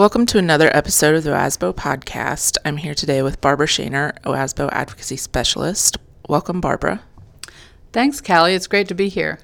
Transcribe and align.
Welcome 0.00 0.24
to 0.28 0.38
another 0.38 0.74
episode 0.74 1.14
of 1.14 1.24
the 1.24 1.32
OASBO 1.32 1.74
podcast. 1.74 2.56
I'm 2.64 2.78
here 2.78 2.94
today 2.94 3.20
with 3.20 3.42
Barbara 3.42 3.66
Shaner, 3.66 4.18
OASBO 4.22 4.70
Advocacy 4.72 5.18
Specialist. 5.18 5.98
Welcome, 6.26 6.62
Barbara. 6.62 7.02
Thanks, 7.92 8.22
Callie. 8.22 8.54
It's 8.54 8.66
great 8.66 8.88
to 8.88 8.94
be 8.94 9.10
here. 9.10 9.40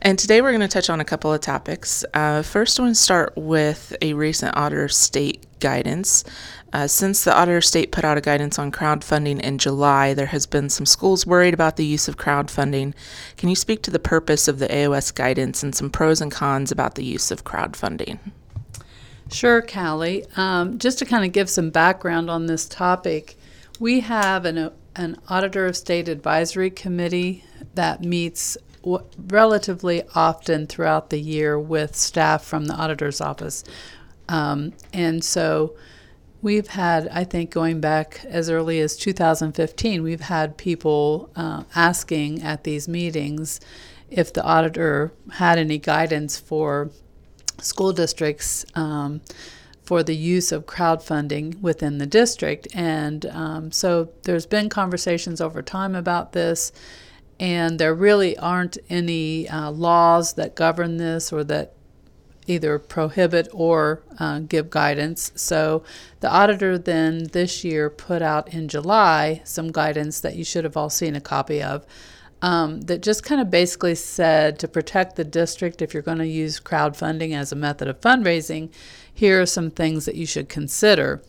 And 0.00 0.18
today 0.18 0.42
we're 0.42 0.50
going 0.50 0.62
to 0.62 0.66
touch 0.66 0.90
on 0.90 0.98
a 0.98 1.04
couple 1.04 1.32
of 1.32 1.40
topics. 1.40 2.04
Uh, 2.12 2.42
first, 2.42 2.80
I 2.80 2.82
want 2.82 2.96
to 2.96 3.00
start 3.00 3.34
with 3.36 3.96
a 4.02 4.14
recent 4.14 4.56
Auditor 4.56 4.88
State 4.88 5.46
guidance. 5.60 6.24
Uh, 6.72 6.88
since 6.88 7.22
the 7.22 7.32
Auditor 7.32 7.60
State 7.60 7.92
put 7.92 8.04
out 8.04 8.18
a 8.18 8.20
guidance 8.20 8.58
on 8.58 8.72
crowdfunding 8.72 9.40
in 9.42 9.58
July, 9.58 10.12
there 10.12 10.26
has 10.26 10.44
been 10.44 10.68
some 10.68 10.86
schools 10.86 11.24
worried 11.24 11.54
about 11.54 11.76
the 11.76 11.86
use 11.86 12.08
of 12.08 12.16
crowdfunding. 12.16 12.94
Can 13.36 13.48
you 13.48 13.54
speak 13.54 13.82
to 13.82 13.92
the 13.92 14.00
purpose 14.00 14.48
of 14.48 14.58
the 14.58 14.66
AOS 14.66 15.14
guidance 15.14 15.62
and 15.62 15.72
some 15.72 15.88
pros 15.88 16.20
and 16.20 16.32
cons 16.32 16.72
about 16.72 16.96
the 16.96 17.04
use 17.04 17.30
of 17.30 17.44
crowdfunding? 17.44 18.18
Sure, 19.32 19.62
Callie. 19.62 20.24
Um, 20.36 20.78
just 20.78 20.98
to 20.98 21.04
kind 21.04 21.24
of 21.24 21.32
give 21.32 21.48
some 21.48 21.70
background 21.70 22.28
on 22.28 22.46
this 22.46 22.66
topic, 22.66 23.36
we 23.78 24.00
have 24.00 24.44
an, 24.44 24.72
an 24.96 25.18
Auditor 25.28 25.66
of 25.66 25.76
State 25.76 26.08
Advisory 26.08 26.70
Committee 26.70 27.44
that 27.74 28.04
meets 28.04 28.56
w- 28.82 29.04
relatively 29.28 30.02
often 30.16 30.66
throughout 30.66 31.10
the 31.10 31.20
year 31.20 31.58
with 31.58 31.94
staff 31.94 32.44
from 32.44 32.66
the 32.66 32.74
Auditor's 32.74 33.20
Office. 33.20 33.62
Um, 34.28 34.72
and 34.92 35.22
so 35.22 35.76
we've 36.42 36.68
had, 36.68 37.08
I 37.08 37.22
think, 37.22 37.50
going 37.50 37.80
back 37.80 38.24
as 38.24 38.50
early 38.50 38.80
as 38.80 38.96
2015, 38.96 40.02
we've 40.02 40.22
had 40.22 40.56
people 40.56 41.30
uh, 41.36 41.62
asking 41.76 42.42
at 42.42 42.64
these 42.64 42.88
meetings 42.88 43.60
if 44.08 44.32
the 44.32 44.42
auditor 44.42 45.12
had 45.34 45.56
any 45.56 45.78
guidance 45.78 46.36
for 46.36 46.90
school 47.60 47.92
districts 47.92 48.64
um, 48.74 49.20
for 49.82 50.02
the 50.02 50.14
use 50.14 50.52
of 50.52 50.66
crowdfunding 50.66 51.60
within 51.60 51.98
the 51.98 52.06
district. 52.06 52.68
And 52.74 53.26
um, 53.26 53.72
so 53.72 54.10
there's 54.22 54.46
been 54.46 54.68
conversations 54.68 55.40
over 55.40 55.62
time 55.62 55.94
about 55.94 56.32
this, 56.32 56.72
and 57.40 57.78
there 57.78 57.94
really 57.94 58.36
aren't 58.38 58.78
any 58.88 59.48
uh, 59.48 59.70
laws 59.70 60.34
that 60.34 60.54
govern 60.54 60.98
this 60.98 61.32
or 61.32 61.42
that 61.44 61.74
either 62.46 62.78
prohibit 62.78 63.48
or 63.52 64.02
uh, 64.18 64.40
give 64.40 64.70
guidance. 64.70 65.32
So 65.34 65.82
the 66.20 66.30
auditor 66.30 66.78
then 66.78 67.24
this 67.32 67.64
year 67.64 67.88
put 67.88 68.22
out 68.22 68.52
in 68.52 68.68
July 68.68 69.40
some 69.44 69.70
guidance 69.70 70.20
that 70.20 70.36
you 70.36 70.44
should 70.44 70.64
have 70.64 70.76
all 70.76 70.90
seen 70.90 71.14
a 71.16 71.20
copy 71.20 71.62
of. 71.62 71.86
Um, 72.42 72.80
that 72.82 73.02
just 73.02 73.22
kind 73.22 73.40
of 73.40 73.50
basically 73.50 73.94
said 73.94 74.58
to 74.60 74.68
protect 74.68 75.16
the 75.16 75.24
district, 75.24 75.82
if 75.82 75.92
you're 75.92 76.02
going 76.02 76.18
to 76.18 76.26
use 76.26 76.58
crowdfunding 76.58 77.34
as 77.34 77.52
a 77.52 77.56
method 77.56 77.86
of 77.86 78.00
fundraising, 78.00 78.70
here 79.12 79.42
are 79.42 79.46
some 79.46 79.70
things 79.70 80.06
that 80.06 80.14
you 80.14 80.24
should 80.24 80.48
consider. 80.48 81.22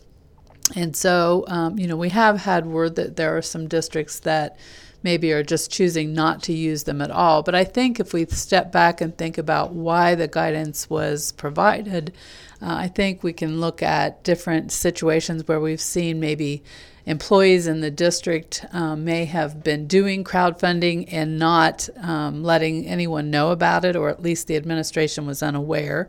And 0.74 0.96
so, 0.96 1.44
um, 1.48 1.78
you 1.78 1.86
know, 1.86 1.96
we 1.96 2.08
have 2.08 2.38
had 2.38 2.64
word 2.64 2.94
that 2.96 3.16
there 3.16 3.36
are 3.36 3.42
some 3.42 3.68
districts 3.68 4.20
that 4.20 4.56
maybe 5.02 5.32
are 5.32 5.42
just 5.42 5.70
choosing 5.70 6.14
not 6.14 6.42
to 6.44 6.52
use 6.52 6.84
them 6.84 7.02
at 7.02 7.10
all. 7.10 7.42
But 7.42 7.54
I 7.54 7.64
think 7.64 7.98
if 7.98 8.12
we 8.12 8.24
step 8.26 8.72
back 8.72 9.00
and 9.00 9.16
think 9.16 9.36
about 9.36 9.72
why 9.72 10.14
the 10.14 10.28
guidance 10.28 10.88
was 10.88 11.32
provided, 11.32 12.14
uh, 12.60 12.74
I 12.74 12.88
think 12.88 13.22
we 13.22 13.32
can 13.32 13.60
look 13.60 13.82
at 13.82 14.22
different 14.22 14.70
situations 14.70 15.46
where 15.48 15.60
we've 15.60 15.80
seen 15.80 16.20
maybe 16.20 16.62
employees 17.06 17.66
in 17.66 17.80
the 17.80 17.90
district 17.90 18.64
um, 18.72 19.04
may 19.04 19.24
have 19.24 19.62
been 19.62 19.86
doing 19.86 20.24
crowdfunding 20.24 21.08
and 21.10 21.38
not 21.38 21.88
um, 22.00 22.42
letting 22.42 22.86
anyone 22.86 23.30
know 23.30 23.50
about 23.50 23.84
it, 23.84 23.96
or 23.96 24.08
at 24.08 24.22
least 24.22 24.46
the 24.46 24.56
administration 24.56 25.26
was 25.26 25.42
unaware. 25.42 26.08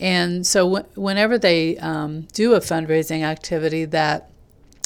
And 0.00 0.46
so, 0.46 0.64
w- 0.64 0.92
whenever 0.96 1.38
they 1.38 1.78
um, 1.78 2.22
do 2.32 2.54
a 2.54 2.60
fundraising 2.60 3.22
activity 3.22 3.84
that 3.86 4.30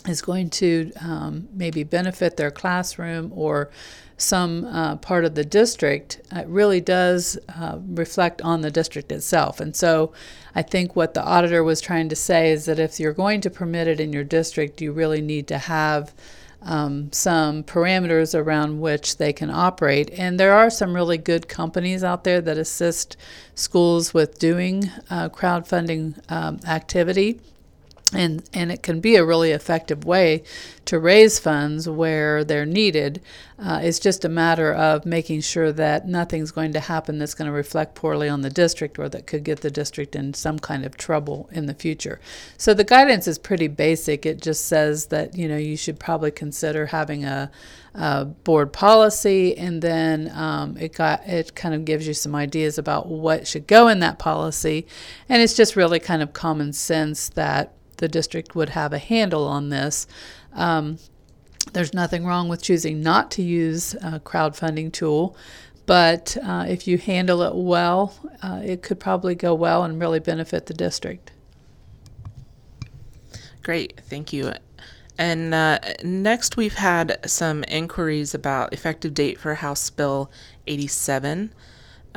is 0.06 0.20
going 0.20 0.50
to 0.50 0.92
um, 1.00 1.48
maybe 1.52 1.82
benefit 1.82 2.36
their 2.36 2.50
classroom 2.50 3.32
or 3.34 3.70
some 4.18 4.64
uh, 4.64 4.96
part 4.96 5.24
of 5.24 5.34
the 5.34 5.44
district, 5.44 6.20
it 6.32 6.46
really 6.48 6.80
does 6.80 7.38
uh, 7.56 7.78
reflect 7.86 8.42
on 8.42 8.60
the 8.60 8.70
district 8.70 9.10
itself. 9.12 9.60
And 9.60 9.74
so 9.74 10.12
I 10.54 10.62
think 10.62 10.96
what 10.96 11.14
the 11.14 11.22
auditor 11.22 11.62
was 11.62 11.80
trying 11.80 12.08
to 12.08 12.16
say 12.16 12.50
is 12.50 12.66
that 12.66 12.80
if 12.80 12.98
you're 12.98 13.12
going 13.12 13.40
to 13.42 13.50
permit 13.50 13.86
it 13.86 14.00
in 14.00 14.12
your 14.12 14.24
district, 14.24 14.82
you 14.82 14.92
really 14.92 15.22
need 15.22 15.46
to 15.48 15.58
have 15.58 16.12
um, 16.62 17.12
some 17.12 17.62
parameters 17.62 18.36
around 18.36 18.80
which 18.80 19.18
they 19.18 19.32
can 19.32 19.50
operate. 19.50 20.10
And 20.10 20.38
there 20.38 20.52
are 20.52 20.70
some 20.70 20.94
really 20.94 21.18
good 21.18 21.48
companies 21.48 22.02
out 22.02 22.24
there 22.24 22.40
that 22.40 22.58
assist 22.58 23.16
schools 23.54 24.12
with 24.12 24.40
doing 24.40 24.90
uh, 25.08 25.28
crowdfunding 25.28 26.20
um, 26.28 26.58
activity 26.66 27.40
and 28.14 28.48
and 28.54 28.72
it 28.72 28.82
can 28.82 29.00
be 29.00 29.16
a 29.16 29.24
really 29.24 29.50
effective 29.50 30.04
way 30.04 30.42
to 30.86 30.98
raise 30.98 31.38
funds 31.38 31.86
where 31.86 32.42
they're 32.42 32.64
needed. 32.64 33.20
Uh, 33.58 33.80
it's 33.82 33.98
just 33.98 34.24
a 34.24 34.28
matter 34.28 34.72
of 34.72 35.04
making 35.04 35.42
sure 35.42 35.70
that 35.72 36.08
nothing's 36.08 36.50
going 36.50 36.72
to 36.72 36.80
happen 36.80 37.18
that's 37.18 37.34
going 37.34 37.46
to 37.46 37.52
reflect 37.52 37.94
poorly 37.94 38.26
on 38.26 38.40
the 38.40 38.48
district 38.48 38.98
or 38.98 39.08
that 39.10 39.26
could 39.26 39.44
get 39.44 39.60
the 39.60 39.70
district 39.70 40.16
in 40.16 40.32
some 40.32 40.58
kind 40.58 40.86
of 40.86 40.96
trouble 40.96 41.50
in 41.52 41.66
the 41.66 41.74
future. 41.74 42.18
So 42.56 42.72
the 42.72 42.84
guidance 42.84 43.28
is 43.28 43.38
pretty 43.38 43.68
basic. 43.68 44.24
It 44.24 44.40
just 44.40 44.64
says 44.64 45.06
that 45.06 45.36
you 45.36 45.46
know 45.46 45.58
you 45.58 45.76
should 45.76 46.00
probably 46.00 46.30
consider 46.30 46.86
having 46.86 47.26
a, 47.26 47.50
a 47.94 48.24
board 48.24 48.72
policy, 48.72 49.54
and 49.58 49.82
then 49.82 50.30
um, 50.34 50.78
it 50.78 50.94
got 50.94 51.26
it 51.26 51.54
kind 51.54 51.74
of 51.74 51.84
gives 51.84 52.08
you 52.08 52.14
some 52.14 52.34
ideas 52.34 52.78
about 52.78 53.06
what 53.06 53.46
should 53.46 53.66
go 53.66 53.88
in 53.88 53.98
that 54.00 54.18
policy, 54.18 54.86
and 55.28 55.42
it's 55.42 55.54
just 55.54 55.76
really 55.76 56.00
kind 56.00 56.22
of 56.22 56.32
common 56.32 56.72
sense 56.72 57.28
that 57.30 57.74
the 57.98 58.08
district 58.08 58.54
would 58.54 58.70
have 58.70 58.92
a 58.92 58.98
handle 58.98 59.46
on 59.46 59.68
this. 59.68 60.06
Um, 60.54 60.98
there's 61.72 61.92
nothing 61.92 62.24
wrong 62.24 62.48
with 62.48 62.62
choosing 62.62 63.02
not 63.02 63.30
to 63.32 63.42
use 63.42 63.94
a 63.94 64.20
crowdfunding 64.20 64.92
tool, 64.92 65.36
but 65.86 66.36
uh, 66.42 66.64
if 66.68 66.88
you 66.88 66.98
handle 66.98 67.42
it 67.42 67.54
well, 67.54 68.14
uh, 68.42 68.60
it 68.64 68.82
could 68.82 68.98
probably 68.98 69.34
go 69.34 69.54
well 69.54 69.84
and 69.84 70.00
really 70.00 70.20
benefit 70.20 70.66
the 70.66 70.74
district. 70.74 71.32
Great, 73.62 74.00
thank 74.08 74.32
you. 74.32 74.52
And 75.18 75.52
uh, 75.52 75.80
next, 76.04 76.56
we've 76.56 76.76
had 76.76 77.18
some 77.28 77.64
inquiries 77.64 78.34
about 78.34 78.72
effective 78.72 79.14
date 79.14 79.38
for 79.38 79.54
House 79.56 79.90
Bill 79.90 80.30
87 80.66 81.52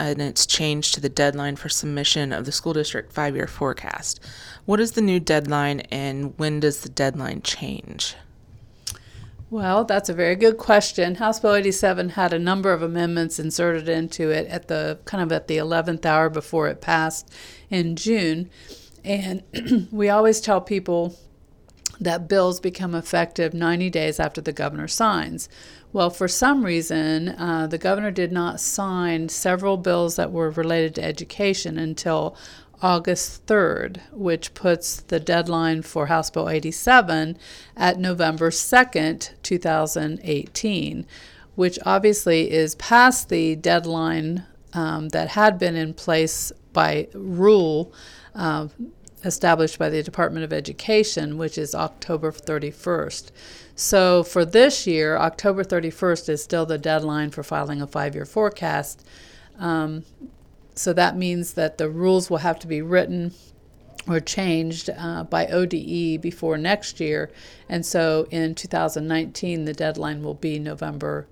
and 0.10 0.22
it's 0.22 0.46
changed 0.46 0.94
to 0.94 1.02
the 1.02 1.10
deadline 1.10 1.56
for 1.56 1.70
submission 1.70 2.34
of 2.34 2.46
the 2.46 2.52
school 2.52 2.74
district 2.74 3.14
five 3.14 3.36
year 3.36 3.48
forecast. 3.48 4.20
What 4.66 4.80
is 4.80 4.94
the 4.94 5.02
new 5.02 5.20
deadline 5.20 5.82
and 5.92 6.34
when 6.38 6.60
does 6.60 6.82
the 6.82 6.90
deadline 6.90 7.42
change? 7.42 8.16
Well, 9.50 9.84
that's 9.84 10.08
a 10.08 10.14
very 10.14 10.38
good 10.38 10.58
question. 10.58 11.16
House 11.16 11.40
Bill 11.42 11.56
87 11.56 12.10
had 12.10 12.32
a 12.32 12.40
number 12.40 12.72
of 12.72 12.82
amendments 12.82 13.38
inserted 13.38 13.90
into 13.90 14.30
it 14.30 14.48
at 14.48 14.70
the 14.70 15.00
kind 15.04 15.22
of 15.22 15.32
at 15.32 15.48
the 15.48 15.58
11th 15.58 16.06
hour 16.06 16.30
before 16.30 16.70
it 16.70 16.80
passed 16.80 17.30
in 17.70 17.98
June. 17.98 18.50
And 19.04 19.44
we 19.92 20.10
always 20.10 20.40
tell 20.40 20.62
people 20.62 21.18
that 22.00 22.28
bills 22.28 22.60
become 22.60 22.96
effective 22.96 23.54
90 23.54 23.90
days 23.90 24.20
after 24.20 24.42
the 24.42 24.54
governor 24.54 24.88
signs. 24.88 25.50
Well, 25.94 26.10
for 26.10 26.30
some 26.30 26.64
reason, 26.64 27.30
uh, 27.30 27.68
the 27.68 27.78
governor 27.78 28.12
did 28.12 28.32
not 28.32 28.62
sign 28.62 29.28
several 29.28 29.76
bills 29.76 30.16
that 30.16 30.32
were 30.32 30.50
related 30.50 30.96
to 30.96 31.04
education 31.04 31.78
until 31.78 32.38
August 32.82 33.46
3rd, 33.46 34.00
which 34.12 34.54
puts 34.54 35.02
the 35.02 35.20
deadline 35.20 35.82
for 35.82 36.08
House 36.08 36.30
Bill 36.30 36.50
87 36.50 37.38
at 37.76 38.00
November 38.00 38.50
2nd, 38.50 39.32
2018, 39.44 41.06
which 41.56 41.78
obviously 41.86 42.50
is 42.52 42.76
past 42.76 43.28
the 43.28 43.58
deadline 43.58 44.46
um, 44.74 45.10
that 45.10 45.30
had 45.30 45.60
been 45.60 45.76
in 45.76 45.94
place 45.94 46.54
by 46.72 47.10
rule. 47.14 47.94
Uh, 48.34 48.70
established 49.24 49.78
by 49.78 49.90
the 49.90 50.04
Department 50.04 50.44
of 50.44 50.54
Education, 50.54 51.38
which 51.38 51.58
is 51.58 51.76
October 51.76 52.32
31st. 52.32 53.32
So 53.76 54.24
for 54.24 54.46
this 54.46 54.86
year, 54.86 55.18
October 55.18 55.64
31st 55.64 56.30
is 56.30 56.44
still 56.44 56.66
the 56.66 56.78
deadline 56.78 57.32
for 57.32 57.44
filing 57.44 57.82
a 57.82 57.88
five 57.88 58.16
year 58.16 58.26
forecast. 58.26 59.06
Um, 59.60 60.04
so 60.76 60.94
that 60.94 61.18
means 61.18 61.54
that 61.54 61.78
the 61.78 61.90
rules 61.90 62.30
will 62.30 62.38
have 62.38 62.60
to 62.60 62.68
be 62.68 62.82
written 62.82 63.34
or 64.08 64.20
changed 64.20 64.90
uh, 64.98 65.24
by 65.24 65.46
ODE 65.48 66.22
before 66.22 66.58
next 66.58 67.00
year. 67.00 67.30
And 67.70 67.86
so 67.86 68.28
in 68.32 68.56
2019, 68.56 69.66
the 69.66 69.74
deadline 69.74 70.24
will 70.24 70.34
be 70.34 70.58
November 70.58 71.28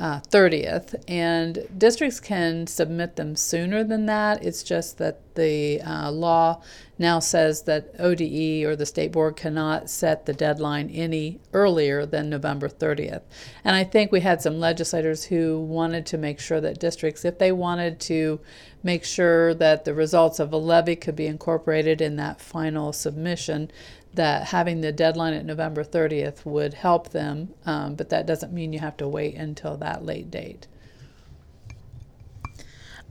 uh, 0.00 0.18
30th. 0.20 0.94
And 1.06 1.68
districts 1.76 2.20
can 2.20 2.66
submit 2.66 3.16
them 3.16 3.36
sooner 3.36 3.84
than 3.84 4.06
that. 4.06 4.42
It's 4.42 4.62
just 4.62 4.96
that 4.98 5.34
the 5.34 5.80
uh, 5.82 6.10
law 6.10 6.62
now 6.98 7.18
says 7.18 7.62
that 7.62 7.94
ODE 7.98 8.64
or 8.64 8.76
the 8.76 8.86
state 8.86 9.12
board 9.12 9.36
cannot 9.36 9.90
set 9.90 10.24
the 10.24 10.32
deadline 10.32 10.88
any 10.90 11.38
earlier 11.52 12.06
than 12.06 12.30
November 12.30 12.68
30th. 12.68 13.22
And 13.62 13.76
I 13.76 13.84
think 13.84 14.10
we 14.10 14.20
had 14.20 14.40
some 14.40 14.58
legislators 14.58 15.24
who 15.24 15.60
wanted 15.60 16.06
to 16.06 16.18
make 16.18 16.40
sure 16.40 16.60
that 16.60 16.80
districts, 16.80 17.24
if 17.24 17.38
they 17.38 17.52
wanted 17.52 18.00
to 18.00 18.40
make 18.82 19.04
sure 19.04 19.52
that 19.54 19.84
the 19.84 19.94
results 19.94 20.38
of 20.38 20.52
a 20.52 20.56
levy 20.56 20.96
could 20.96 21.16
be 21.16 21.26
incorporated 21.26 22.00
in 22.00 22.16
that 22.16 22.40
final 22.40 22.92
submission, 22.92 23.70
that 24.14 24.48
having 24.48 24.80
the 24.80 24.92
deadline 24.92 25.34
at 25.34 25.44
November 25.44 25.84
30th 25.84 26.44
would 26.44 26.74
help 26.74 27.10
them, 27.10 27.54
um, 27.64 27.94
but 27.94 28.08
that 28.10 28.26
doesn't 28.26 28.52
mean 28.52 28.72
you 28.72 28.80
have 28.80 28.96
to 28.96 29.08
wait 29.08 29.34
until 29.36 29.76
that 29.76 30.04
late 30.04 30.30
date. 30.30 30.66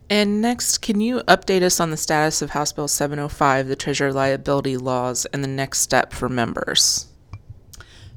And 0.09 0.41
next, 0.41 0.79
can 0.79 0.99
you 1.01 1.19
update 1.27 1.61
us 1.61 1.79
on 1.79 1.91
the 1.91 1.97
status 1.97 2.41
of 2.41 2.49
House 2.49 2.73
Bill 2.73 2.87
705, 2.87 3.67
the 3.67 3.75
Treasurer 3.75 4.11
liability 4.11 4.75
laws, 4.75 5.25
and 5.27 5.43
the 5.43 5.47
next 5.47 5.79
step 5.79 6.13
for 6.13 6.27
members? 6.27 7.08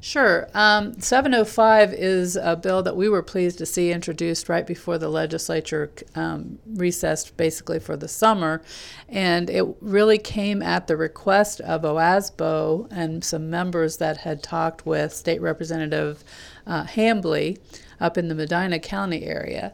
Sure. 0.03 0.49
Um, 0.53 0.99
705 0.99 1.93
is 1.93 2.35
a 2.35 2.57
bill 2.57 2.83
that 2.83 2.97
we 2.97 3.07
were 3.07 3.23
pleased 3.23 3.57
to 3.59 3.65
see 3.65 3.89
introduced 3.89 4.49
right 4.49 4.67
before 4.67 4.97
the 4.97 5.07
legislature 5.07 5.93
um, 6.13 6.59
recessed 6.65 7.37
basically 7.37 7.79
for 7.79 7.95
the 7.95 8.09
summer. 8.09 8.61
And 9.07 9.49
it 9.49 9.65
really 9.79 10.17
came 10.17 10.61
at 10.61 10.87
the 10.87 10.97
request 10.97 11.61
of 11.61 11.83
OASBO 11.83 12.89
and 12.91 13.23
some 13.23 13.49
members 13.49 13.95
that 13.95 14.17
had 14.17 14.43
talked 14.43 14.85
with 14.85 15.13
State 15.13 15.39
Representative 15.39 16.21
uh, 16.67 16.83
Hambley 16.83 17.59
up 18.01 18.17
in 18.17 18.27
the 18.27 18.35
Medina 18.35 18.79
County 18.79 19.23
area. 19.23 19.71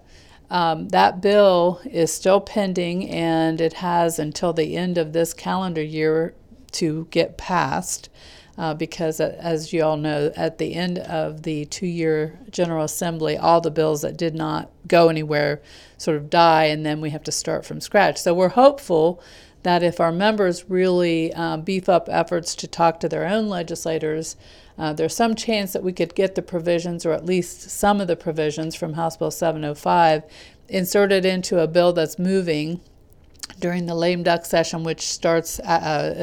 Um, 0.51 0.89
that 0.89 1.21
bill 1.21 1.81
is 1.85 2.13
still 2.13 2.39
pending 2.39 3.09
and 3.09 3.59
it 3.59 3.73
has 3.73 4.19
until 4.19 4.53
the 4.53 4.77
end 4.77 4.99
of 4.99 5.11
this 5.11 5.33
calendar 5.33 5.81
year 5.81 6.35
to 6.73 7.07
get 7.09 7.35
passed 7.35 8.09
uh, 8.59 8.73
because, 8.73 9.21
uh, 9.21 9.33
as 9.39 9.71
you 9.71 9.81
all 9.81 9.95
know, 9.95 10.33
at 10.35 10.57
the 10.57 10.75
end 10.75 10.99
of 10.99 11.43
the 11.43 11.63
two 11.65 11.87
year 11.87 12.37
General 12.51 12.83
Assembly, 12.83 13.37
all 13.37 13.61
the 13.61 13.71
bills 13.71 14.01
that 14.01 14.17
did 14.17 14.35
not 14.35 14.69
go 14.85 15.07
anywhere 15.07 15.61
sort 15.97 16.17
of 16.17 16.29
die, 16.29 16.65
and 16.65 16.85
then 16.85 16.99
we 16.99 17.09
have 17.11 17.23
to 17.23 17.31
start 17.31 17.65
from 17.65 17.79
scratch. 17.79 18.17
So 18.17 18.33
we're 18.33 18.49
hopeful 18.49 19.23
that 19.63 19.81
if 19.81 20.01
our 20.01 20.11
members 20.11 20.69
really 20.69 21.33
uh, 21.33 21.55
beef 21.55 21.87
up 21.87 22.09
efforts 22.11 22.53
to 22.55 22.67
talk 22.67 22.99
to 22.99 23.07
their 23.07 23.25
own 23.25 23.47
legislators, 23.47 24.35
uh, 24.77 24.91
there's 24.91 25.15
some 25.15 25.35
chance 25.35 25.71
that 25.71 25.83
we 25.83 25.93
could 25.93 26.13
get 26.13 26.35
the 26.35 26.41
provisions, 26.41 27.05
or 27.05 27.13
at 27.13 27.25
least 27.25 27.69
some 27.69 28.01
of 28.01 28.09
the 28.09 28.17
provisions 28.17 28.75
from 28.75 28.93
House 28.93 29.15
Bill 29.15 29.31
705, 29.31 30.23
inserted 30.67 31.25
into 31.25 31.59
a 31.59 31.67
bill 31.67 31.93
that's 31.93 32.19
moving 32.19 32.81
during 33.59 33.85
the 33.85 33.95
lame 33.95 34.23
duck 34.23 34.45
session, 34.45 34.83
which 34.83 35.01
starts 35.01 35.59
uh, 35.59 35.63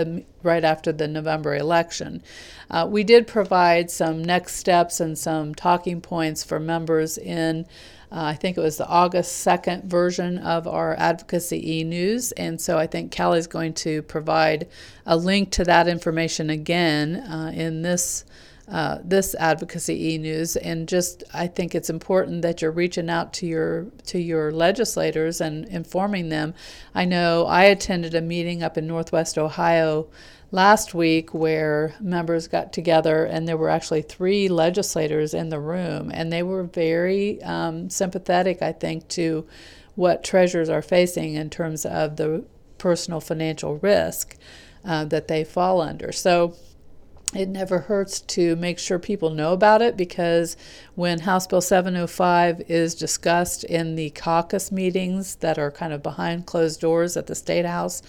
uh 0.07 0.21
right 0.43 0.65
after 0.65 0.93
the 0.93 1.09
November 1.09 1.57
election. 1.57 2.23
Uh, 2.71 2.87
we 2.89 3.05
did 3.05 3.27
provide 3.27 3.91
some 3.91 4.23
next 4.23 4.57
steps 4.57 5.01
and 5.01 5.19
some 5.19 5.55
talking 5.55 6.01
points 6.01 6.45
for 6.45 6.59
members 6.59 7.19
in. 7.19 7.67
Uh, 8.13 8.23
I 8.23 8.35
think 8.35 8.57
it 8.57 8.61
was 8.61 8.77
the 8.77 8.87
August 8.87 9.45
2nd 9.45 9.85
version 9.85 10.39
of 10.39 10.69
our 10.69 10.95
advocacy 10.97 11.79
e 11.79 11.85
news. 11.85 12.31
And 12.33 12.61
so 12.61 12.79
I 12.79 12.87
think 12.87 13.15
Callie's 13.15 13.49
going 13.49 13.75
to 13.75 14.03
provide 14.03 14.69
a 15.05 15.17
link 15.17 15.51
to 15.53 15.65
that 15.65 15.89
information 15.89 16.49
again 16.49 17.17
uh, 17.17 17.51
in 17.53 17.83
this 17.83 18.25
uh, 18.69 18.99
this 19.05 19.35
advocacy 19.37 20.15
e-news 20.15 20.57
and 20.57 20.89
just 20.89 21.23
I 21.33 21.47
think 21.47 21.75
it's 21.75 21.89
important 21.89 22.43
that 22.43 22.61
you're 22.61 22.73
reaching 22.73 23.09
out 23.09 23.33
to 23.35 23.47
your 23.47 23.87
to 24.07 24.19
your 24.19 24.51
legislators 24.51 25.41
and 25.41 25.67
informing 25.67 26.31
them. 26.31 26.53
I 26.95 27.05
know 27.05 27.47
I 27.47 27.65
attended 27.65 28.15
a 28.15 28.21
meeting 28.21 28.65
up 28.65 28.77
in 28.77 28.87
Northwest 28.89 29.39
Ohio 29.39 30.09
last 30.51 30.95
week 30.95 31.33
where 31.33 31.95
members 32.01 32.49
got 32.49 32.73
together 32.73 33.25
and 33.25 33.47
there 33.47 33.57
were 33.57 33.69
actually 33.69 34.03
three 34.03 34.49
legislators 34.49 35.33
in 35.33 35.49
the 35.49 35.61
room 35.61 36.11
and 36.13 36.33
they 36.33 36.43
were 36.43 36.65
very 36.65 37.41
um, 37.43 37.89
sympathetic 37.89 38.63
I 38.63 38.73
think 38.73 39.07
to 39.11 39.47
what 39.95 40.25
treasurers 40.25 40.69
are 40.69 40.83
facing 40.83 41.35
in 41.35 41.51
terms 41.51 41.87
of 41.87 42.17
the 42.17 42.45
personal 42.79 43.21
financial 43.21 43.79
risk 43.79 44.37
uh, 44.85 45.05
that 45.05 45.29
they 45.29 45.43
fall 45.45 45.81
under. 45.81 46.13
So 46.13 46.55
it 47.35 47.49
never 47.49 47.81
hurts 47.81 48.21
to 48.21 48.55
make 48.57 48.79
sure 48.79 48.99
people 48.99 49.31
know 49.31 49.53
about 49.53 49.83
it 49.83 49.97
because 49.97 50.57
when 50.95 51.21
House 51.21 51.47
Bill 51.47 51.61
705 51.61 52.63
is 52.69 52.95
discussed 52.95 53.65
in 53.65 53.97
the 53.97 54.11
caucus 54.11 54.71
meetings 54.71 55.37
that 55.37 55.59
are 55.59 55.71
kind 55.71 55.93
of 55.93 56.03
behind 56.03 56.47
closed 56.47 56.81
doors 56.81 57.17
at 57.17 57.27
the 57.27 57.35
State 57.35 57.67
House, 57.67 58.03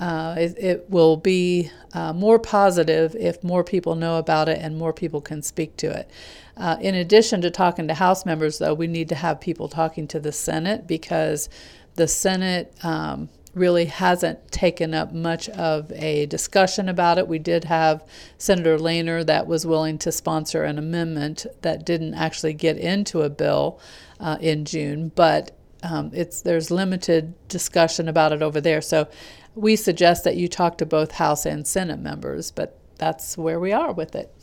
uh, 0.00 0.34
it, 0.38 0.54
it, 0.58 0.90
will 0.90 1.16
be 1.16 1.70
uh, 1.94 2.12
more 2.12 2.38
positive 2.38 3.14
if 3.14 3.42
more 3.42 3.64
people 3.64 3.94
know 3.94 4.18
about 4.18 4.48
it 4.48 4.58
and 4.60 4.76
more 4.76 4.92
people 4.92 5.20
can 5.20 5.42
speak 5.42 5.74
to 5.76 5.86
it. 5.86 6.10
Uh, 6.56 6.76
in 6.80 6.94
addition 6.94 7.40
to 7.40 7.50
talking 7.50 7.88
to 7.88 7.94
House 7.94 8.26
members, 8.26 8.58
though, 8.58 8.74
we 8.74 8.86
need 8.86 9.08
to 9.08 9.14
have 9.14 9.40
people 9.40 9.68
talking 9.68 10.06
to 10.08 10.20
the 10.20 10.32
Senate 10.32 10.86
because 10.86 11.48
the 11.94 12.08
Senate 12.08 12.72
um, 12.82 13.28
really 13.56 13.86
hasn't 13.86 14.52
taken 14.52 14.92
up 14.92 15.12
much 15.12 15.48
of 15.48 15.90
a 15.92 16.26
discussion 16.26 16.90
about 16.90 17.16
it. 17.16 17.26
We 17.26 17.38
did 17.38 17.64
have 17.64 18.06
Senator 18.36 18.76
Lehner 18.76 19.24
that 19.24 19.46
was 19.46 19.66
willing 19.66 19.96
to 19.98 20.12
sponsor 20.12 20.62
an 20.62 20.78
amendment 20.78 21.46
that 21.62 21.86
didn't 21.86 22.14
actually 22.14 22.52
get 22.52 22.76
into 22.76 23.22
a 23.22 23.30
bill 23.30 23.80
uh, 24.20 24.36
in 24.40 24.66
June, 24.66 25.10
but 25.14 25.56
um, 25.82 26.10
it's 26.12 26.42
there's 26.42 26.70
limited 26.70 27.34
discussion 27.48 28.08
about 28.08 28.32
it 28.32 28.42
over 28.42 28.60
there. 28.60 28.82
So 28.82 29.08
we 29.54 29.74
suggest 29.74 30.24
that 30.24 30.36
you 30.36 30.48
talk 30.48 30.76
to 30.78 30.86
both 30.86 31.12
House 31.12 31.46
and 31.46 31.66
Senate 31.66 31.98
members, 31.98 32.50
but 32.50 32.78
that's 32.98 33.38
where 33.38 33.58
we 33.58 33.72
are 33.72 33.92
with 33.92 34.14
it. 34.14 34.34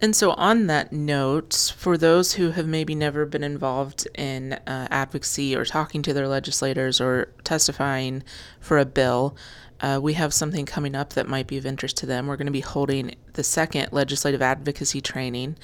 And 0.00 0.14
so, 0.14 0.30
on 0.32 0.68
that 0.68 0.92
note, 0.92 1.74
for 1.76 1.98
those 1.98 2.34
who 2.34 2.52
have 2.52 2.66
maybe 2.66 2.94
never 2.94 3.26
been 3.26 3.42
involved 3.42 4.06
in 4.14 4.52
uh, 4.52 4.86
advocacy 4.90 5.56
or 5.56 5.64
talking 5.64 6.02
to 6.02 6.12
their 6.12 6.28
legislators 6.28 7.00
or 7.00 7.32
testifying 7.42 8.22
for 8.60 8.78
a 8.78 8.84
bill, 8.84 9.36
uh, 9.80 9.98
we 10.00 10.14
have 10.14 10.32
something 10.32 10.66
coming 10.66 10.94
up 10.94 11.14
that 11.14 11.28
might 11.28 11.48
be 11.48 11.56
of 11.56 11.66
interest 11.66 11.96
to 11.98 12.06
them. 12.06 12.26
We're 12.26 12.36
going 12.36 12.46
to 12.46 12.52
be 12.52 12.60
holding 12.60 13.16
the 13.32 13.42
second 13.42 13.88
legislative 13.92 14.42
advocacy 14.42 15.00
training 15.00 15.56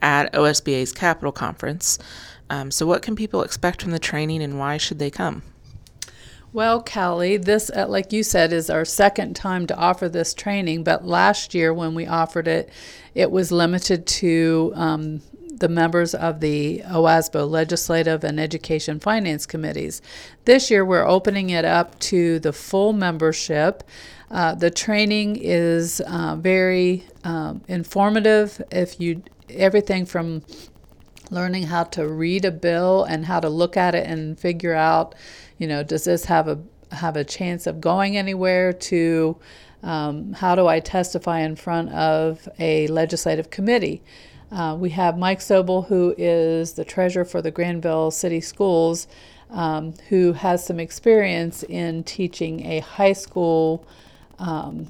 at 0.00 0.32
OSBA's 0.32 0.92
Capital 0.92 1.32
Conference. 1.32 1.98
Um, 2.48 2.70
so, 2.70 2.86
what 2.86 3.02
can 3.02 3.14
people 3.14 3.42
expect 3.42 3.82
from 3.82 3.92
the 3.92 3.98
training 3.98 4.42
and 4.42 4.58
why 4.58 4.78
should 4.78 4.98
they 4.98 5.10
come? 5.10 5.42
Well, 6.54 6.82
Callie, 6.82 7.38
this, 7.38 7.70
uh, 7.74 7.86
like 7.88 8.12
you 8.12 8.22
said, 8.22 8.52
is 8.52 8.68
our 8.68 8.84
second 8.84 9.34
time 9.34 9.66
to 9.68 9.76
offer 9.76 10.06
this 10.06 10.34
training. 10.34 10.84
But 10.84 11.06
last 11.06 11.54
year, 11.54 11.72
when 11.72 11.94
we 11.94 12.06
offered 12.06 12.46
it, 12.46 12.68
it 13.14 13.30
was 13.30 13.50
limited 13.50 14.06
to 14.06 14.72
um, 14.74 15.22
the 15.50 15.70
members 15.70 16.14
of 16.14 16.40
the 16.40 16.82
OASBO 16.84 17.48
Legislative 17.48 18.22
and 18.22 18.38
Education 18.38 19.00
Finance 19.00 19.46
Committees. 19.46 20.02
This 20.44 20.70
year, 20.70 20.84
we're 20.84 21.08
opening 21.08 21.48
it 21.48 21.64
up 21.64 21.98
to 22.00 22.38
the 22.38 22.52
full 22.52 22.92
membership. 22.92 23.82
Uh, 24.30 24.54
the 24.54 24.70
training 24.70 25.36
is 25.36 26.02
uh, 26.06 26.36
very 26.36 27.06
um, 27.24 27.62
informative. 27.66 28.60
If 28.70 29.00
you 29.00 29.22
everything 29.48 30.04
from 30.04 30.42
learning 31.30 31.64
how 31.64 31.84
to 31.84 32.06
read 32.06 32.44
a 32.44 32.50
bill 32.50 33.04
and 33.04 33.24
how 33.24 33.40
to 33.40 33.48
look 33.48 33.76
at 33.76 33.94
it 33.94 34.06
and 34.06 34.38
figure 34.38 34.74
out 34.74 35.14
you 35.62 35.68
know, 35.68 35.84
does 35.84 36.02
this 36.02 36.24
have 36.24 36.48
a 36.48 36.58
have 36.90 37.14
a 37.16 37.22
chance 37.22 37.68
of 37.68 37.80
going 37.80 38.16
anywhere? 38.16 38.72
To 38.72 39.36
um, 39.84 40.32
how 40.32 40.56
do 40.56 40.66
I 40.66 40.80
testify 40.80 41.38
in 41.38 41.54
front 41.54 41.90
of 41.90 42.48
a 42.58 42.88
legislative 42.88 43.50
committee? 43.50 44.02
Uh, 44.50 44.76
we 44.76 44.90
have 44.90 45.16
Mike 45.16 45.38
Sobel, 45.38 45.86
who 45.86 46.16
is 46.18 46.72
the 46.72 46.84
treasurer 46.84 47.24
for 47.24 47.40
the 47.40 47.52
Granville 47.52 48.10
City 48.10 48.40
Schools, 48.40 49.06
um, 49.50 49.94
who 50.08 50.32
has 50.32 50.66
some 50.66 50.80
experience 50.80 51.62
in 51.62 52.02
teaching 52.02 52.66
a 52.66 52.80
high 52.80 53.12
school 53.12 53.86
um, 54.40 54.88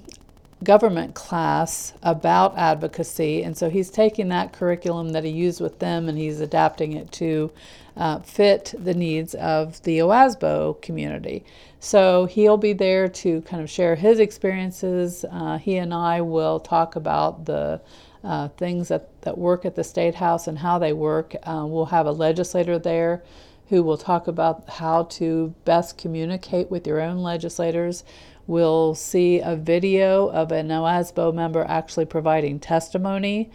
government 0.64 1.14
class 1.14 1.92
about 2.02 2.56
advocacy. 2.56 3.42
And 3.42 3.58
so 3.58 3.68
he's 3.68 3.90
taking 3.90 4.28
that 4.28 4.54
curriculum 4.54 5.10
that 5.10 5.22
he 5.22 5.30
used 5.30 5.60
with 5.60 5.80
them 5.80 6.08
and 6.08 6.16
he's 6.16 6.40
adapting 6.40 6.94
it 6.94 7.12
to 7.12 7.52
uh, 7.96 8.20
fit 8.20 8.74
the 8.78 8.94
needs 8.94 9.34
of 9.34 9.82
the 9.82 9.98
OASBO 9.98 10.80
community. 10.80 11.44
So 11.80 12.26
he'll 12.26 12.56
be 12.56 12.72
there 12.72 13.08
to 13.08 13.42
kind 13.42 13.62
of 13.62 13.68
share 13.68 13.96
his 13.96 14.18
experiences. 14.18 15.24
Uh, 15.30 15.58
he 15.58 15.76
and 15.76 15.92
I 15.92 16.20
will 16.20 16.60
talk 16.60 16.96
about 16.96 17.44
the 17.44 17.80
uh, 18.24 18.48
things 18.48 18.88
that, 18.88 19.20
that 19.22 19.36
work 19.36 19.64
at 19.64 19.74
the 19.74 19.84
State 19.84 20.14
House 20.14 20.46
and 20.46 20.58
how 20.58 20.78
they 20.78 20.92
work. 20.92 21.34
Uh, 21.42 21.64
we'll 21.66 21.86
have 21.86 22.06
a 22.06 22.12
legislator 22.12 22.78
there 22.78 23.22
who 23.68 23.82
will 23.82 23.96
talk 23.96 24.28
about 24.28 24.68
how 24.68 25.04
to 25.04 25.54
best 25.64 25.98
communicate 25.98 26.70
with 26.70 26.86
your 26.86 27.00
own 27.00 27.18
legislators. 27.18 28.04
We'll 28.46 28.94
see 28.94 29.40
a 29.40 29.56
video 29.56 30.28
of 30.28 30.52
an 30.52 30.68
OASBO 30.68 31.32
member 31.34 31.64
actually 31.64 32.04
providing 32.04 32.60
testimony, 32.60 33.50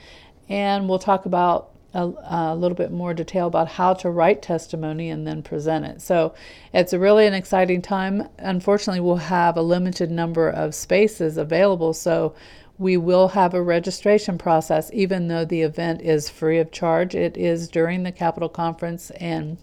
and 0.50 0.90
we'll 0.90 1.00
talk 1.00 1.26
about 1.26 1.72
a, 1.98 2.52
a, 2.52 2.56
little 2.56 2.76
bit 2.76 2.92
more 2.92 3.14
detail 3.14 3.48
about 3.48 3.68
how 3.68 3.94
to 3.96 4.10
write 4.10 4.42
testimony 4.42 5.10
and 5.10 5.26
then 5.26 5.42
present 5.42 5.84
it. 5.84 6.02
So 6.02 6.36
it's 6.72 6.94
really 6.94 7.26
an 7.26 7.34
exciting 7.34 7.82
time. 7.82 8.30
Unfortunately, 8.38 9.00
we'll 9.00 9.16
have 9.16 9.58
a 9.58 9.62
limited 9.62 10.12
number 10.12 10.48
of 10.48 10.76
spaces 10.76 11.38
available, 11.38 11.94
so 11.94 12.36
we 12.78 12.96
will 12.96 13.30
have 13.30 13.56
a 13.56 13.62
registration 13.62 14.38
process, 14.38 14.92
even 14.94 15.28
though 15.28 15.44
the 15.44 15.64
event 15.64 16.02
is 16.02 16.30
free 16.30 16.60
of 16.60 16.72
charge. 16.72 17.16
It 17.16 17.36
is 17.36 17.68
during 17.68 18.04
the 18.04 18.12
Capital 18.12 18.50
Conference, 18.50 19.10
and 19.12 19.58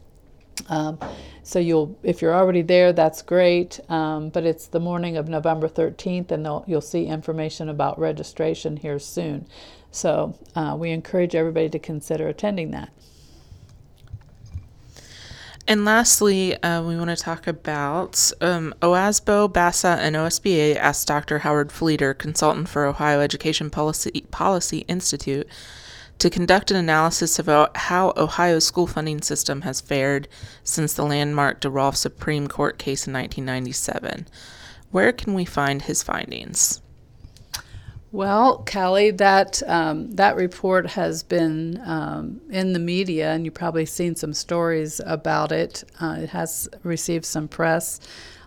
um, 0.69 0.99
so 1.45 1.59
you'll, 1.59 1.97
if 2.03 2.23
you're 2.23 2.35
already 2.35 2.63
there, 2.63 2.93
that's 2.95 3.21
great. 3.21 3.79
Um, 3.91 4.31
but 4.31 4.45
it's 4.45 4.67
the 4.67 4.81
morning 4.81 5.19
of 5.19 5.29
November 5.29 5.69
13th, 5.69 6.31
and 6.31 6.49
you'll 6.67 6.81
see 6.81 7.05
information 7.05 7.69
about 7.69 7.99
registration 7.99 8.79
here 8.79 8.99
soon. 8.99 9.47
So 9.91 10.37
uh, 10.57 10.75
we 10.79 10.91
encourage 10.91 11.35
everybody 11.35 11.69
to 11.69 11.79
consider 11.79 12.29
attending 12.29 12.71
that. 12.71 12.91
And 15.69 15.85
lastly, 15.85 16.61
uh, 16.63 16.83
we 16.83 16.97
want 16.97 17.11
to 17.11 17.17
talk 17.17 17.47
about 17.47 18.33
um, 18.41 18.75
OASBO, 18.81 19.53
BASA, 19.53 19.99
and 20.01 20.17
OSBA 20.17 20.77
asked 20.77 21.07
Dr. 21.07 21.41
Howard 21.41 21.71
Fleeter, 21.71 22.15
consultant 22.15 22.69
for 22.69 22.87
Ohio 22.87 23.21
Education 23.21 23.71
Policy, 23.71 24.23
Policy 24.31 24.79
Institute, 24.89 25.47
to 26.19 26.31
conduct 26.31 26.71
an 26.71 26.77
analysis 26.77 27.39
of 27.39 27.47
how 27.75 28.13
Ohio's 28.17 28.67
school 28.67 28.87
funding 28.87 29.21
system 29.21 29.63
has 29.63 29.81
fared 29.81 30.29
since 30.63 30.95
the 30.95 31.05
landmark 31.05 31.61
DeRolph 31.61 31.97
Supreme 31.97 32.49
Court 32.49 32.79
case 32.79 33.07
in 33.07 33.13
1997. 33.13 34.27
Where 34.91 35.13
can 35.13 35.35
we 35.35 35.45
find 35.45 35.83
his 35.83 36.03
findings? 36.03 36.81
Well, 38.15 38.65
Callie, 38.65 39.11
that 39.11 39.61
um, 39.67 40.13
that 40.13 40.37
report 40.37 40.87
has 40.91 41.25
been 41.25 41.83
um, 41.85 42.41
in 42.49 42.73
the 42.73 42.79
media, 42.79 43.33
and 43.33 43.45
you've 43.45 43.55
probably 43.55 43.87
seen 43.87 44.15
some 44.15 44.33
stories 44.33 45.01
about 45.05 45.51
it. 45.51 45.83
Uh, 46.01 46.19
it 46.21 46.29
has 46.29 46.69
received 46.85 47.25
some 47.25 47.49
press 47.49 47.99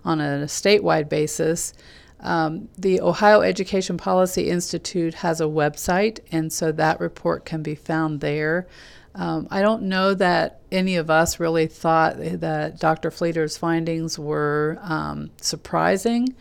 on 0.05 0.21
a 0.21 0.45
statewide 0.45 1.09
basis. 1.09 1.74
Um, 2.19 2.69
the 2.77 3.01
Ohio 3.01 3.41
Education 3.41 3.97
Policy 3.97 4.50
Institute 4.50 5.15
has 5.15 5.39
a 5.39 5.45
website, 5.45 6.19
and 6.31 6.51
so 6.51 6.71
that 6.71 7.00
report 7.00 7.45
can 7.45 7.62
be 7.62 7.75
found 7.75 8.21
there. 8.21 8.67
Um, 9.13 9.47
I 9.50 9.62
don't 9.62 9.83
know 9.83 10.13
that 10.13 10.62
any 10.71 10.95
of 10.95 11.09
us 11.09 11.39
really 11.39 11.67
thought 11.67 12.17
that 12.17 12.79
Dr. 12.79 13.09
Fleeter's 13.12 13.57
findings 13.57 14.19
were 14.19 14.77
um, 14.81 15.31
surprising 15.41 16.36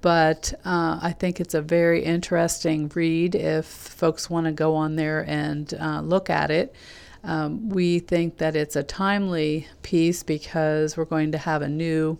but 0.00 0.54
uh, 0.64 0.98
I 1.02 1.14
think 1.18 1.40
it's 1.40 1.54
a 1.54 1.62
very 1.62 2.04
interesting 2.04 2.90
read 2.94 3.34
if 3.34 3.66
folks 3.66 4.30
want 4.30 4.46
to 4.46 4.52
go 4.52 4.74
on 4.74 4.96
there 4.96 5.24
and 5.28 5.72
uh, 5.74 6.00
look 6.00 6.30
at 6.30 6.50
it. 6.50 6.74
Um, 7.22 7.68
we 7.68 7.98
think 7.98 8.38
that 8.38 8.56
it's 8.56 8.76
a 8.76 8.82
timely 8.82 9.68
piece 9.82 10.22
because 10.22 10.96
we're 10.96 11.04
going 11.04 11.32
to 11.32 11.38
have 11.38 11.60
a 11.60 11.68
new 11.68 12.18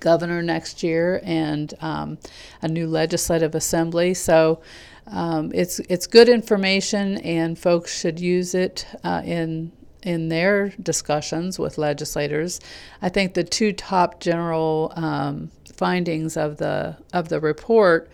governor 0.00 0.42
next 0.42 0.82
year 0.82 1.20
and 1.24 1.74
um, 1.80 2.18
a 2.62 2.68
new 2.68 2.86
legislative 2.86 3.54
assembly. 3.54 4.14
So 4.14 4.60
um, 5.06 5.52
it's 5.54 5.80
it's 5.80 6.06
good 6.06 6.28
information, 6.28 7.18
and 7.18 7.58
folks 7.58 7.98
should 7.98 8.18
use 8.18 8.54
it 8.54 8.86
uh, 9.04 9.22
in 9.24 9.72
in 10.02 10.28
their 10.28 10.68
discussions 10.82 11.58
with 11.58 11.78
legislators. 11.78 12.60
I 13.02 13.08
think 13.08 13.34
the 13.34 13.44
two 13.44 13.72
top 13.72 14.20
general 14.20 14.92
um, 14.96 15.50
findings 15.74 16.36
of 16.36 16.58
the 16.58 16.96
of 17.12 17.28
the 17.28 17.40
report 17.40 18.10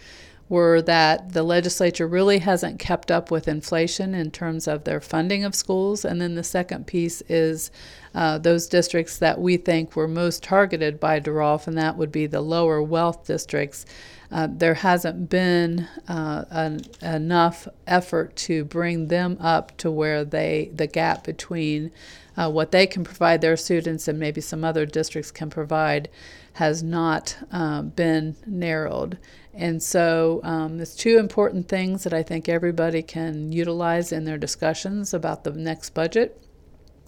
were 0.51 0.83
that 0.83 1.33
the 1.33 1.45
legislature 1.45 2.09
really 2.09 2.39
hasn't 2.39 2.81
kept 2.81 3.09
up 3.11 3.31
with 3.31 3.47
inflation 3.47 4.15
in 4.15 4.33
terms 4.33 4.67
of 4.67 4.83
their 4.83 5.01
funding 5.01 5.45
of 5.45 5.55
schools. 5.55 6.05
And 6.05 6.21
then 6.21 6.35
the 6.35 6.43
second 6.43 6.89
piece 6.89 7.23
is 7.29 7.71
uh, 8.17 8.37
those 8.37 8.67
districts 8.67 9.17
that 9.19 9.41
we 9.41 9.57
think 9.57 9.95
were 9.95 10.09
most 10.09 10.43
targeted 10.43 10.99
by 10.99 11.21
DeRolph, 11.21 11.69
and 11.69 11.79
that 11.79 11.97
would 11.97 12.11
be 12.11 12.27
the 12.27 12.41
lower 12.41 12.83
wealth 12.83 13.29
districts. 13.29 13.87
Uh, 14.33 14.49
there 14.51 14.75
hasn't 14.75 15.31
been 15.31 15.87
uh, 16.09 16.45
an, 16.51 16.81
enough 17.01 17.69
effort 17.87 18.35
to 18.35 18.65
bring 18.65 19.07
them 19.07 19.37
up 19.41 19.77
to 19.77 19.91
where 19.91 20.25
they 20.25 20.71
the 20.75 20.87
gap 20.87 21.25
between 21.25 21.93
uh, 22.37 22.51
what 22.51 22.73
they 22.73 22.87
can 22.87 23.05
provide 23.05 23.41
their 23.41 23.57
students 23.57 24.09
and 24.09 24.19
maybe 24.19 24.41
some 24.41 24.65
other 24.65 24.87
districts 24.87 25.31
can 25.31 25.51
provide 25.51 26.09
has 26.55 26.83
not 26.83 27.37
uh, 27.53 27.83
been 27.83 28.37
narrowed. 28.47 29.19
And 29.55 29.83
so 29.83 30.41
um, 30.43 30.77
there's 30.77 30.95
two 30.95 31.19
important 31.19 31.69
things 31.69 32.05
that 32.05 32.13
I 32.13 32.23
think 32.23 32.49
everybody 32.49 33.03
can 33.03 33.53
utilize 33.53 34.13
in 34.13 34.25
their 34.25 34.39
discussions 34.39 35.13
about 35.13 35.45
the 35.45 35.51
next 35.51 35.91
budget. 35.91 36.43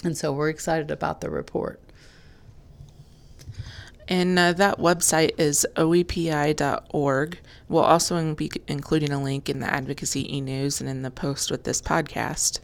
And 0.05 0.17
so 0.17 0.33
we're 0.33 0.49
excited 0.49 0.91
about 0.91 1.21
the 1.21 1.31
report. 1.31 1.81
And 4.09 4.39
uh, 4.39 4.53
that 4.55 4.79
website 4.79 5.39
is 5.39 5.67
oepi.org. 5.77 7.39
We'll 7.69 7.83
also 7.83 8.35
be 8.35 8.51
including 8.67 9.13
a 9.13 9.23
link 9.23 9.49
in 9.49 9.61
the 9.61 9.73
Advocacy 9.73 10.37
e 10.37 10.41
News 10.41 10.81
and 10.81 10.91
in 10.91 11.03
the 11.03 11.11
post 11.11 11.51
with 11.51 11.65
this 11.65 11.81
podcast. 11.81 12.61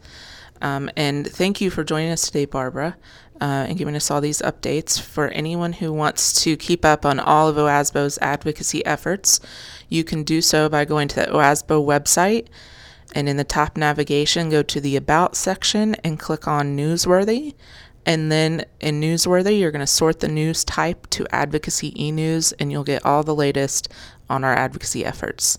Um, 0.61 0.89
and 0.95 1.27
thank 1.27 1.61
you 1.61 1.69
for 1.69 1.83
joining 1.83 2.11
us 2.11 2.25
today, 2.25 2.45
Barbara, 2.45 2.97
uh, 3.41 3.65
and 3.67 3.77
giving 3.77 3.95
us 3.95 4.11
all 4.11 4.21
these 4.21 4.41
updates. 4.41 4.99
For 4.99 5.29
anyone 5.29 5.73
who 5.73 5.93
wants 5.93 6.43
to 6.43 6.57
keep 6.57 6.83
up 6.83 7.05
on 7.05 7.19
all 7.19 7.47
of 7.47 7.55
OASBO's 7.55 8.17
advocacy 8.21 8.85
efforts, 8.85 9.39
you 9.87 10.03
can 10.03 10.23
do 10.23 10.41
so 10.41 10.69
by 10.69 10.85
going 10.85 11.07
to 11.09 11.15
the 11.15 11.27
OASBO 11.27 11.85
website. 11.85 12.47
And 13.15 13.27
in 13.27 13.37
the 13.37 13.43
top 13.43 13.75
navigation, 13.75 14.49
go 14.49 14.61
to 14.63 14.79
the 14.79 14.95
About 14.95 15.35
section 15.35 15.95
and 16.03 16.19
click 16.19 16.47
on 16.47 16.77
Newsworthy. 16.77 17.55
And 18.05 18.31
then 18.31 18.65
in 18.79 19.01
Newsworthy, 19.01 19.59
you're 19.59 19.71
going 19.71 19.79
to 19.81 19.87
sort 19.87 20.19
the 20.19 20.27
news 20.27 20.63
type 20.63 21.09
to 21.11 21.27
Advocacy 21.31 21.93
e 22.01 22.11
News, 22.11 22.51
and 22.53 22.71
you'll 22.71 22.83
get 22.83 23.05
all 23.05 23.23
the 23.23 23.35
latest 23.35 23.89
on 24.29 24.43
our 24.43 24.53
advocacy 24.53 25.03
efforts. 25.03 25.57